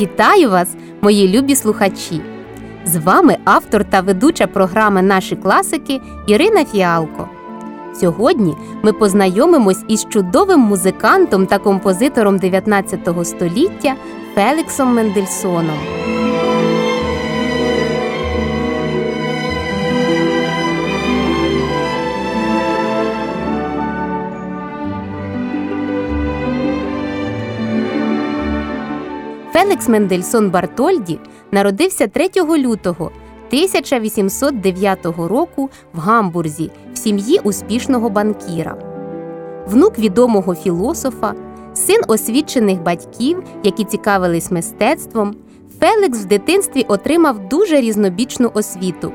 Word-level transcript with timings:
Вітаю 0.00 0.50
вас, 0.50 0.68
мої 1.00 1.38
любі 1.38 1.56
слухачі! 1.56 2.20
З 2.84 2.96
вами 2.96 3.36
автор 3.44 3.84
та 3.84 4.00
ведуча 4.00 4.46
програми 4.46 5.02
Наші 5.02 5.36
класики 5.36 6.00
Ірина 6.26 6.64
Фіалко. 6.64 7.28
Сьогодні 7.94 8.54
ми 8.82 8.92
познайомимось 8.92 9.84
із 9.88 10.04
чудовим 10.04 10.60
музикантом 10.60 11.46
та 11.46 11.58
композитором 11.58 12.38
19 12.38 13.00
століття 13.24 13.94
Феліксом 14.34 14.94
Мендельсоном. 14.94 15.99
Фелікс 29.60 29.88
Мендельсон 29.88 30.50
Бартольді 30.50 31.18
народився 31.52 32.06
3 32.06 32.30
лютого 32.58 33.04
1809 33.48 35.06
року 35.06 35.70
в 35.94 35.98
Гамбурзі 35.98 36.70
в 36.92 36.98
сім'ї 36.98 37.40
успішного 37.44 38.10
банкіра. 38.10 38.76
Внук 39.66 39.98
відомого 39.98 40.54
філософа, 40.54 41.34
син 41.74 42.00
освічених 42.08 42.82
батьків, 42.82 43.42
які 43.62 43.84
цікавились 43.84 44.50
мистецтвом, 44.50 45.36
Фелікс 45.80 46.18
в 46.18 46.24
дитинстві 46.24 46.84
отримав 46.88 47.48
дуже 47.48 47.80
різнобічну 47.80 48.50
освіту. 48.54 49.12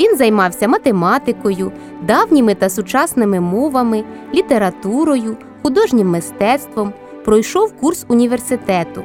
Він 0.00 0.16
займався 0.16 0.68
математикою, 0.68 1.72
давніми 2.02 2.54
та 2.54 2.68
сучасними 2.68 3.40
мовами, 3.40 4.04
літературою, 4.34 5.36
художнім 5.62 6.08
мистецтвом, 6.08 6.92
пройшов 7.24 7.72
курс 7.72 8.04
університету. 8.08 9.02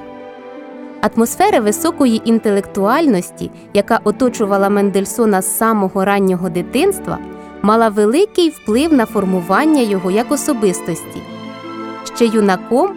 Атмосфера 1.04 1.59
високої 1.59 2.22
інтелектуальності, 2.26 3.52
яка 3.73 4.00
оточувала 4.04 4.70
Мендельсона 4.70 5.42
з 5.42 5.58
самого 5.58 6.06
раннього 6.06 6.50
дитинства, 6.50 7.18
мала 7.62 7.90
великий 7.90 8.50
вплив 8.50 8.94
на 8.94 9.06
формування 9.06 9.82
його 9.82 10.12
як 10.12 10.32
особистості. 10.32 11.22
Ще 12.16 12.26
юнаком 12.26 12.90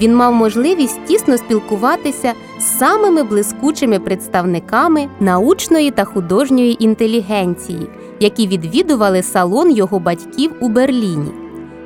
він 0.00 0.16
мав 0.16 0.34
можливість 0.34 1.04
тісно 1.04 1.38
спілкуватися 1.38 2.32
з 2.60 2.78
самими 2.78 3.22
блискучими 3.22 3.98
представниками 3.98 5.08
научної 5.20 5.90
та 5.90 6.04
художньої 6.04 6.84
інтелігенції, 6.84 7.88
які 8.20 8.46
відвідували 8.46 9.22
салон 9.22 9.70
його 9.70 9.98
батьків 9.98 10.52
у 10.60 10.68
Берліні. 10.68 11.30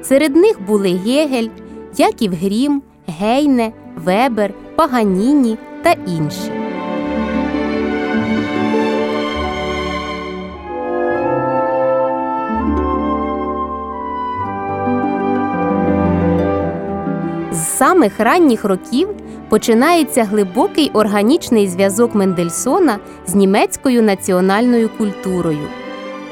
Серед 0.03 0.37
них 0.37 0.61
були 0.67 0.89
Гегель, 0.89 1.49
Яків 1.97 2.33
Грім, 2.35 2.83
Гейне, 3.07 3.73
Вебер, 4.05 4.55
Паганіні 4.77 5.59
та 5.89 5.95
інші. 6.07 6.53
З 17.53 17.57
самих 17.57 18.21
ранніх 18.21 18.65
років 18.65 19.09
починається 19.49 20.25
глибокий 20.25 20.91
органічний 20.95 21.69
зв'язок 21.69 22.15
Мендельсона 22.15 22.99
з 23.27 23.35
німецькою 23.35 24.03
національною 24.03 24.89
культурою. 24.99 25.69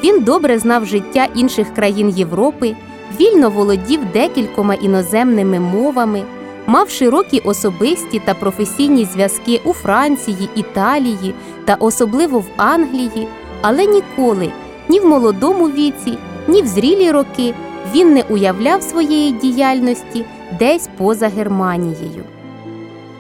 Він 0.04 0.22
добре 0.22 0.58
знав 0.58 0.84
життя 0.86 1.28
інших 1.34 1.74
країн 1.74 2.08
Європи, 2.08 2.76
вільно 3.20 3.50
володів 3.50 4.00
декількома 4.12 4.74
іноземними 4.74 5.60
мовами 5.60 6.22
мав 6.66 6.90
широкі 6.90 7.38
особисті 7.38 8.18
та 8.18 8.34
професійні 8.34 9.04
зв'язки 9.04 9.60
у 9.64 9.72
Франції, 9.72 10.48
Італії 10.56 11.34
та 11.64 11.74
особливо 11.74 12.38
в 12.38 12.46
Англії, 12.56 13.28
але 13.62 13.86
ніколи 13.86 14.52
ні 14.88 15.00
в 15.00 15.06
молодому 15.06 15.70
віці, 15.70 16.18
ні 16.48 16.62
в 16.62 16.66
зрілі 16.66 17.10
роки 17.10 17.54
він 17.94 18.14
не 18.14 18.22
уявляв 18.22 18.82
своєї 18.82 19.32
діяльності 19.32 20.24
десь 20.58 20.88
поза 20.98 21.28
Германією. 21.28 22.24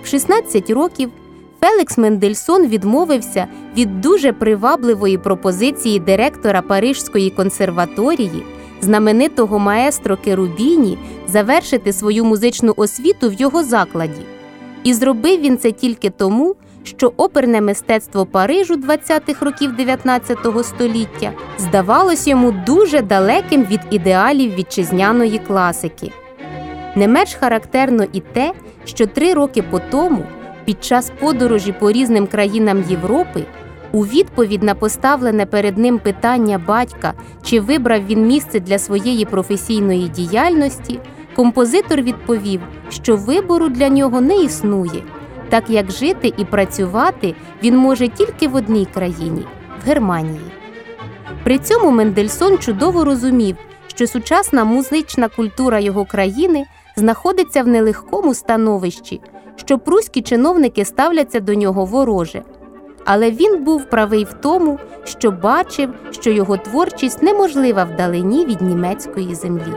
В 0.02 0.06
16 0.06 0.70
років 0.70 1.10
Фелікс 1.60 1.98
Мендельсон 1.98 2.66
відмовився 2.66 3.46
від 3.76 4.00
дуже 4.00 4.32
привабливої 4.32 5.18
пропозиції 5.18 5.98
директора 5.98 6.62
Парижської 6.62 7.30
консерваторії 7.30 8.42
знаменитого 8.80 9.58
маестро 9.58 10.16
Керубіні 10.16 10.98
завершити 11.28 11.92
свою 11.92 12.24
музичну 12.24 12.74
освіту 12.76 13.28
в 13.28 13.32
його 13.32 13.64
закладі. 13.64 14.22
І 14.84 14.94
зробив 14.94 15.40
він 15.40 15.58
це 15.58 15.72
тільки 15.72 16.10
тому, 16.10 16.56
що 16.84 17.12
оперне 17.16 17.60
мистецтво 17.60 18.26
Парижу 18.26 18.74
20-х 18.74 19.44
років 19.44 19.76
19 19.76 20.38
століття 20.62 21.32
здавалось 21.58 22.26
йому 22.26 22.52
дуже 22.66 23.02
далеким 23.02 23.64
від 23.64 23.80
ідеалів 23.90 24.54
вітчизняної 24.54 25.38
класики. 25.38 26.12
Не 26.96 27.08
менш 27.08 27.34
характерно 27.34 28.04
і 28.12 28.20
те, 28.20 28.52
що 28.84 29.06
три 29.06 29.34
роки 29.34 29.62
по 29.62 29.80
тому, 29.90 30.24
під 30.64 30.84
час 30.84 31.12
подорожі 31.20 31.72
по 31.72 31.92
різним 31.92 32.26
країнам 32.26 32.84
Європи, 32.88 33.44
у 33.96 34.06
відповідь 34.06 34.62
на 34.62 34.74
поставлене 34.74 35.46
перед 35.46 35.78
ним 35.78 35.98
питання 35.98 36.58
батька, 36.58 37.12
чи 37.42 37.60
вибрав 37.60 38.06
він 38.06 38.26
місце 38.26 38.60
для 38.60 38.78
своєї 38.78 39.24
професійної 39.24 40.08
діяльності, 40.08 41.00
композитор 41.36 42.02
відповів, 42.02 42.60
що 42.88 43.16
вибору 43.16 43.68
для 43.68 43.88
нього 43.88 44.20
не 44.20 44.36
існує, 44.36 45.02
так 45.48 45.70
як 45.70 45.90
жити 45.90 46.32
і 46.36 46.44
працювати 46.44 47.34
він 47.62 47.76
може 47.76 48.08
тільки 48.08 48.48
в 48.48 48.54
одній 48.54 48.86
країні 48.94 49.46
в 49.84 49.88
Германії. 49.88 50.50
При 51.44 51.58
цьому 51.58 51.90
Мендельсон 51.90 52.58
чудово 52.58 53.04
розумів, 53.04 53.56
що 53.86 54.06
сучасна 54.06 54.64
музична 54.64 55.28
культура 55.28 55.80
його 55.80 56.04
країни 56.04 56.64
знаходиться 56.96 57.62
в 57.62 57.66
нелегкому 57.66 58.34
становищі, 58.34 59.20
що 59.56 59.78
пруські 59.78 60.22
чиновники 60.22 60.84
ставляться 60.84 61.40
до 61.40 61.54
нього 61.54 61.84
вороже 61.84 62.42
але 63.06 63.30
він 63.30 63.64
був 63.64 63.84
правий 63.84 64.24
в 64.24 64.32
тому, 64.32 64.78
що 65.04 65.30
бачив, 65.30 65.90
що 66.10 66.30
його 66.30 66.56
творчість 66.56 67.22
неможлива 67.22 67.84
вдалині 67.84 68.46
від 68.46 68.62
німецької 68.62 69.34
землі. 69.34 69.72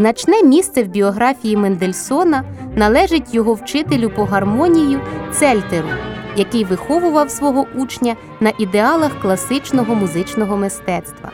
Значне 0.00 0.42
місце 0.42 0.82
в 0.82 0.86
біографії 0.86 1.56
Мендельсона 1.56 2.44
належить 2.76 3.34
його 3.34 3.54
вчителю 3.54 4.10
по 4.16 4.24
гармонію 4.24 5.00
Цельтеру, 5.32 5.88
який 6.36 6.64
виховував 6.64 7.30
свого 7.30 7.66
учня 7.76 8.16
на 8.40 8.52
ідеалах 8.58 9.20
класичного 9.22 9.94
музичного 9.94 10.56
мистецтва. 10.56 11.30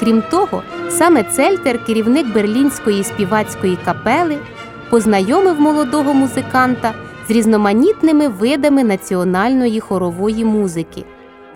Крім 0.00 0.22
того, 0.30 0.62
саме 0.90 1.22
Цельтер, 1.22 1.84
керівник 1.84 2.34
берлінської 2.34 3.04
співацької 3.04 3.78
капели, 3.84 4.38
познайомив 4.90 5.60
молодого 5.60 6.14
музиканта 6.14 6.94
з 7.28 7.30
різноманітними 7.30 8.28
видами 8.28 8.84
національної 8.84 9.80
хорової 9.80 10.44
музики, 10.44 11.04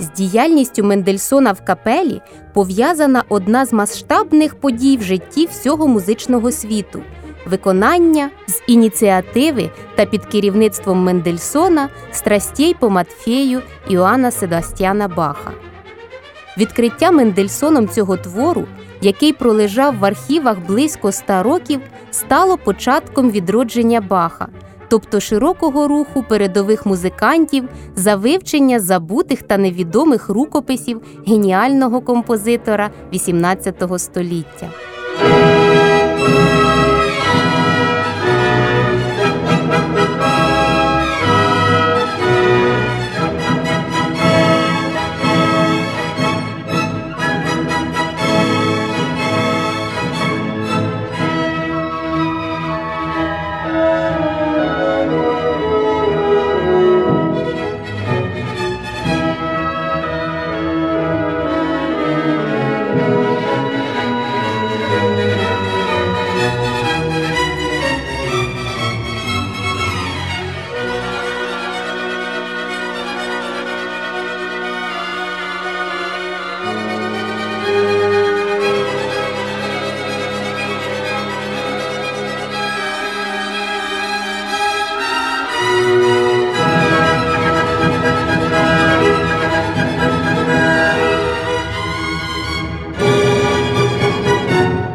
З 0.02 0.10
діяльністю 0.10 0.84
Мендельсона 0.84 1.52
в 1.52 1.64
капелі 1.64 2.20
пов'язана 2.52 3.24
одна 3.28 3.66
з 3.66 3.72
масштабних 3.72 4.54
подій 4.54 4.96
в 4.96 5.02
житті 5.02 5.46
всього 5.46 5.88
музичного 5.88 6.52
світу 6.52 7.02
виконання 7.46 8.30
з 8.46 8.62
ініціативи 8.66 9.70
та 9.94 10.06
під 10.06 10.24
керівництвом 10.24 11.02
Мендельсона 11.02 11.88
страстей 12.12 12.74
по 12.80 12.90
Матфею 12.90 13.62
Іоанна 13.88 14.30
Себастьяна 14.30 15.08
Баха. 15.08 15.52
Відкриття 16.58 17.10
Мендельсоном 17.10 17.88
цього 17.88 18.16
твору, 18.16 18.66
який 19.00 19.32
пролежав 19.32 19.98
в 19.98 20.04
архівах 20.04 20.58
близько 20.66 21.08
ста 21.08 21.42
років, 21.42 21.80
стало 22.10 22.56
початком 22.58 23.30
відродження 23.30 24.00
Баха, 24.00 24.48
тобто 24.92 25.20
широкого 25.20 25.88
руху 25.88 26.24
передових 26.28 26.86
музикантів 26.86 27.68
за 27.96 28.16
вивчення 28.16 28.80
забутих 28.80 29.42
та 29.42 29.58
невідомих 29.58 30.28
рукописів 30.28 31.00
геніального 31.26 32.00
композитора 32.00 32.90
XVIII 33.12 33.98
століття. 33.98 34.68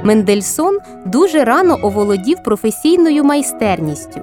Мендельсон 0.08 0.80
дуже 1.06 1.44
рано 1.44 1.80
оволодів 1.82 2.38
професійною 2.44 3.24
майстерністю. 3.24 4.22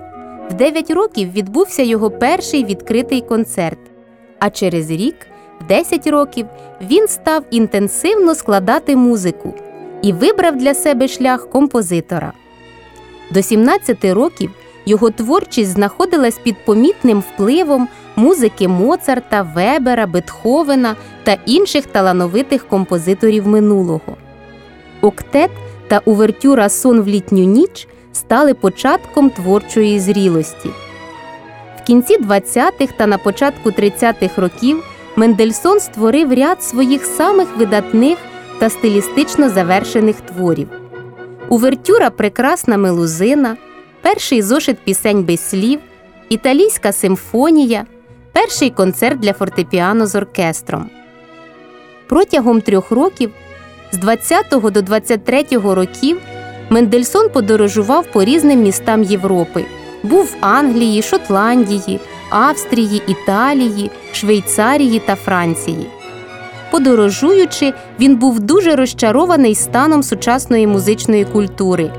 В 0.50 0.54
9 0.54 0.90
років 0.90 1.32
відбувся 1.32 1.82
його 1.82 2.10
перший 2.10 2.64
відкритий 2.64 3.20
концерт. 3.20 3.78
А 4.38 4.50
через 4.50 4.90
рік, 4.90 5.16
в 5.60 5.66
10 5.66 6.06
років, 6.06 6.46
він 6.80 7.08
став 7.08 7.44
інтенсивно 7.50 8.34
складати 8.34 8.96
музику 8.96 9.54
і 10.02 10.12
вибрав 10.12 10.56
для 10.56 10.74
себе 10.74 11.08
шлях 11.08 11.50
композитора. 11.50 12.32
До 13.30 13.42
17 13.42 14.04
років 14.04 14.50
його 14.86 15.10
творчість 15.10 15.70
знаходилась 15.70 16.38
під 16.38 16.64
помітним 16.64 17.20
впливом 17.20 17.88
музики 18.16 18.68
Моцарта, 18.68 19.42
Вебера, 19.42 20.06
Бетховена 20.06 20.96
та 21.24 21.36
інших 21.46 21.86
талановитих 21.86 22.68
композиторів 22.68 23.48
минулого. 23.48 24.16
Октет 25.00 25.50
та 25.88 26.00
увертюра 26.04 26.68
Сон 26.68 27.00
в 27.00 27.08
літню 27.08 27.44
ніч 27.44 27.88
стали 28.12 28.54
початком 28.54 29.30
творчої 29.30 30.00
зрілості. 30.00 30.70
В 31.78 31.86
кінці 31.86 32.18
20-х 32.18 32.94
та 32.96 33.06
на 33.06 33.18
початку 33.18 33.70
30-х 33.70 34.42
років 34.42 34.84
Мендельсон 35.16 35.80
створив 35.80 36.32
ряд 36.32 36.62
своїх 36.62 37.04
самих 37.04 37.56
видатних 37.56 38.18
та 38.58 38.70
стилістично 38.70 39.48
завершених 39.48 40.20
творів. 40.20 40.68
Увертюра 41.48 42.10
Прекрасна 42.10 42.76
мелузина, 42.76 43.56
перший 44.02 44.42
зошит 44.42 44.78
пісень 44.78 45.24
без 45.24 45.48
слів, 45.48 45.80
італійська 46.28 46.92
симфонія, 46.92 47.86
перший 48.32 48.70
концерт 48.70 49.20
для 49.20 49.32
фортепіано 49.32 50.06
з 50.06 50.14
оркестром. 50.14 50.90
Протягом 52.06 52.60
трьох 52.60 52.90
років 52.90 53.30
з 53.92 53.98
20 53.98 54.46
до 54.50 54.82
23 54.82 55.44
років 55.52 56.20
Мендельсон 56.70 57.28
подорожував 57.28 58.06
по 58.12 58.24
різним 58.24 58.62
містам 58.62 59.02
Європи. 59.02 59.64
Був 60.02 60.24
в 60.24 60.36
Англії, 60.40 61.02
Шотландії, 61.02 62.00
Австрії, 62.30 63.02
Італії, 63.06 63.90
Швейцарії 64.12 65.02
та 65.06 65.14
Франції. 65.14 65.86
Подорожуючи, 66.70 67.72
він 68.00 68.16
був 68.16 68.40
дуже 68.40 68.76
розчарований 68.76 69.54
станом 69.54 70.02
сучасної 70.02 70.66
музичної 70.66 71.24
культури 71.24 71.90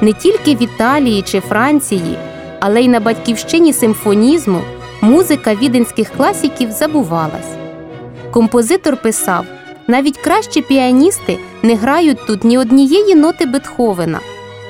не 0.00 0.12
тільки 0.12 0.54
в 0.54 0.62
Італії 0.62 1.22
чи 1.22 1.40
Франції, 1.40 2.18
але 2.60 2.82
й 2.82 2.88
на 2.88 3.00
батьківщині 3.00 3.72
симфонізму 3.72 4.60
музика 5.00 5.54
віденських 5.54 6.10
класиків 6.16 6.72
забувалась. 6.72 7.50
Композитор 8.30 8.96
писав 8.96 9.44
навіть 9.90 10.18
кращі 10.18 10.62
піаністи 10.62 11.38
не 11.62 11.74
грають 11.74 12.26
тут 12.26 12.44
ні 12.44 12.58
однієї 12.58 13.14
ноти 13.14 13.46
Бетховена. 13.46 14.20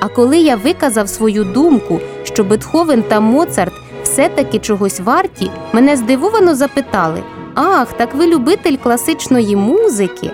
А 0.01 0.09
коли 0.09 0.39
я 0.39 0.57
виказав 0.57 1.09
свою 1.09 1.45
думку, 1.45 2.01
що 2.23 2.45
Бетховен 2.45 3.03
та 3.03 3.21
Моцарт 3.21 3.73
все-таки 4.03 4.59
чогось 4.59 5.01
варті, 5.01 5.51
мене 5.73 5.97
здивовано 5.97 6.55
запитали: 6.55 7.23
Ах, 7.55 7.93
так 7.93 8.15
ви 8.15 8.27
любитель 8.27 8.77
класичної 8.77 9.57
музики. 9.57 10.31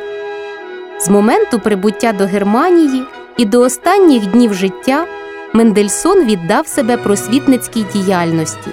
З 1.00 1.08
моменту 1.08 1.58
прибуття 1.58 2.12
до 2.12 2.26
Германії 2.26 3.02
і 3.36 3.44
до 3.44 3.60
останніх 3.60 4.26
днів 4.26 4.54
життя 4.54 5.06
Мендельсон 5.52 6.24
віддав 6.24 6.66
себе 6.66 6.96
просвітницькій 6.96 7.84
діяльності. 7.92 8.70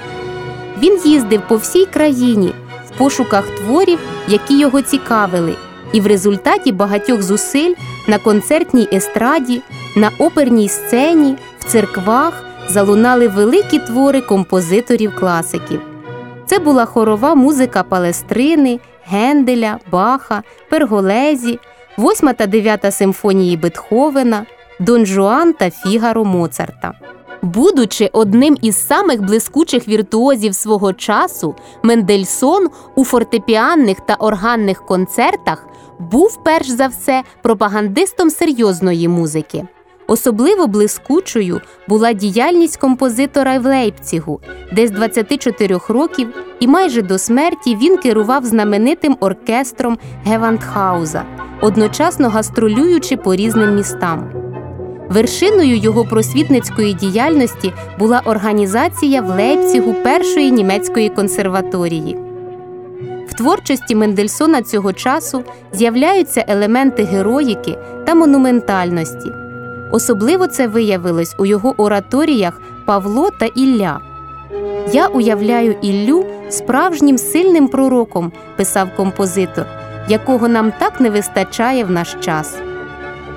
Він 0.82 1.00
їздив 1.06 1.42
по 1.48 1.56
всій 1.56 1.86
країні 1.86 2.54
в 2.88 2.98
пошуках 2.98 3.46
творів, 3.48 4.00
які 4.28 4.60
його 4.60 4.82
цікавили, 4.82 5.56
і 5.94 6.02
в 6.02 6.08
результаті 6.08 6.72
багатьох 6.72 7.22
зусиль 7.22 7.74
на 8.08 8.18
концертній 8.18 8.88
естраді, 8.94 9.62
на 9.96 10.12
оперній 10.20 10.70
сцені, 10.70 11.36
в 11.60 11.64
церквах 11.64 12.44
залунали 12.70 13.28
великі 13.28 13.80
твори 13.80 14.22
композиторів-класиків. 14.22 15.82
Це 16.46 16.60
була 16.60 16.86
хорова 16.86 17.36
музика 17.36 17.84
Палестрини, 17.84 18.80
Генделя, 19.06 19.80
Баха, 19.92 20.44
Перголезі, 20.70 21.60
8 21.98 22.34
та 22.34 22.46
9 22.48 22.94
симфонії 22.94 23.58
Бетховена, 23.58 24.46
Дон 24.80 25.06
Жуан 25.06 25.54
та 25.54 25.70
Фігаро 25.70 26.26
Моцарта. 26.26 26.94
Будучи 27.44 28.10
одним 28.14 28.58
із 28.62 28.88
самих 28.88 29.22
блискучих 29.22 29.88
віртуозів 29.88 30.56
свого 30.56 30.94
часу, 30.94 31.56
Мендельсон 31.84 32.70
у 32.96 33.06
фортепіанних 33.06 34.00
та 34.00 34.14
органних 34.14 34.86
концертах 34.86 35.68
був 36.00 36.40
перш 36.44 36.70
за 36.70 36.88
все 36.88 37.24
пропагандистом 37.42 38.30
серйозної 38.30 39.08
музики. 39.08 39.68
Особливо 40.08 40.68
блискучою 40.68 41.62
була 41.88 42.14
діяльність 42.14 42.78
композитора 42.78 43.60
в 43.60 43.66
Лейпцігу, 43.66 44.40
де 44.72 44.88
з 44.88 44.92
24 44.92 45.80
років 45.88 46.28
і 46.60 46.68
майже 46.68 47.02
до 47.02 47.18
смерті 47.18 47.76
він 47.76 47.98
керував 47.98 48.46
знаменитим 48.46 49.18
оркестром 49.20 49.98
Гевантхауза, 50.26 51.24
одночасно 51.62 52.30
гастролюючи 52.30 53.18
по 53.18 53.36
різним 53.36 53.76
містам. 53.76 54.53
Вершиною 55.14 55.78
його 55.78 56.06
просвітницької 56.06 56.94
діяльності 56.94 57.74
була 58.00 58.22
організація 58.26 59.22
в 59.22 59.28
Лейпцігу 59.28 59.94
першої 59.94 60.52
німецької 60.52 61.10
консерваторії. 61.10 62.18
В 63.28 63.34
творчості 63.34 63.96
Мендельсона 63.96 64.62
цього 64.62 64.94
часу 64.94 65.44
з'являються 65.74 66.46
елементи 66.48 67.04
героїки 67.04 67.78
та 68.06 68.16
монументальності. 68.16 69.32
Особливо 69.92 70.48
це 70.48 70.68
виявилось 70.68 71.36
у 71.40 71.46
його 71.46 71.74
ораторіях 71.78 72.62
Павло 72.86 73.30
та 73.40 73.46
Ілля. 73.46 74.00
Я 74.94 75.08
уявляю 75.08 75.76
Іллю 75.82 76.26
справжнім 76.50 77.18
сильним 77.18 77.68
пророком, 77.68 78.32
писав 78.56 78.88
композитор, 78.98 79.66
якого 80.10 80.48
нам 80.48 80.74
так 80.80 81.02
не 81.02 81.10
вистачає 81.10 81.84
в 81.84 81.92
наш 81.92 82.16
час. 82.22 82.56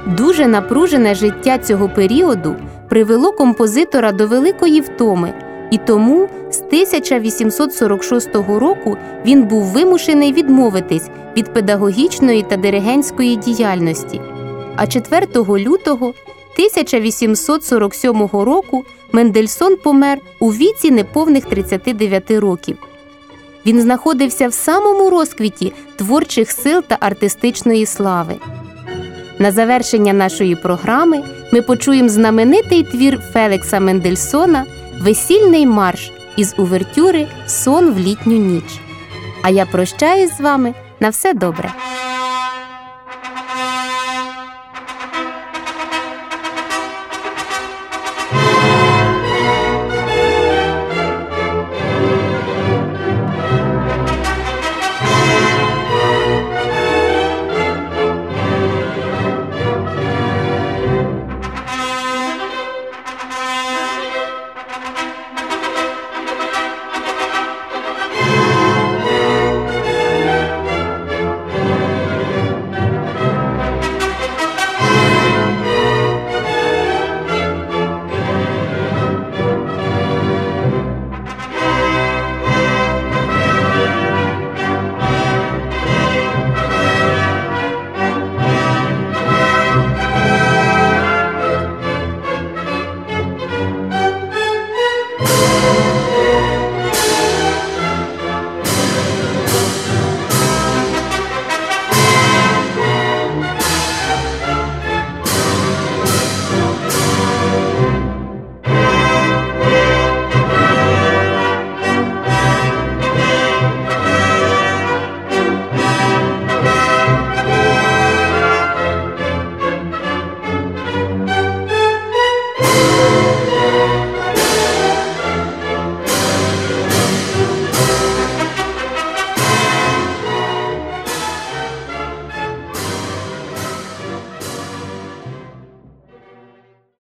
Дуже 0.07 0.47
напружене 0.47 1.15
життя 1.15 1.59
цього 1.59 1.89
періоду 1.89 2.57
привело 2.89 3.33
композитора 3.33 4.13
до 4.13 4.27
великої 4.27 4.81
втоми, 4.81 5.35
і 5.71 5.79
тому 5.79 6.29
з 6.51 6.59
1846 6.59 8.35
року 8.35 8.97
він 9.27 9.43
був 9.43 9.63
вимушений 9.63 10.33
відмовитись 10.33 11.09
від 11.37 11.53
педагогічної 11.53 12.43
та 12.43 12.57
диригентської 12.57 13.37
діяльності. 13.37 14.21
А 14.77 14.87
4 14.87 15.27
лютого 15.37 16.07
1847 16.07 18.29
року 18.33 18.85
Мендельсон 19.13 19.77
помер 19.77 20.19
у 20.41 20.53
віці 20.53 20.91
неповних 20.91 21.45
39 21.45 22.31
років. 22.31 22.77
Він 23.67 23.81
знаходився 23.81 24.49
в 24.49 24.53
самому 24.53 25.11
розквіті 25.11 25.73
творчих 25.97 26.51
сил 26.51 26.83
та 26.89 26.97
артистичної 27.01 27.87
слави. 27.87 28.35
На 29.39 29.53
завершення 29.53 30.13
нашої 30.13 30.57
програми 30.57 31.23
ми 31.53 31.63
почуємо 31.63 32.09
знаменитий 32.09 32.83
твір 32.83 33.21
Фелікса 33.33 33.81
Мендельсона 33.81 34.65
Весільний 35.01 35.67
марш 35.67 36.13
із 36.37 36.55
увертюри 36.59 37.27
Сон 37.47 37.91
в 37.91 37.99
літню 37.99 38.37
ніч. 38.37 38.81
А 39.43 39.51
я 39.51 39.67
прощаюсь 39.67 40.37
з 40.37 40.41
вами 40.41 40.75
на 41.01 41.09
все 41.09 41.35
добре. 41.35 41.73